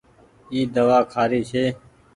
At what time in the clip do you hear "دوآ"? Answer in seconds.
0.75-0.99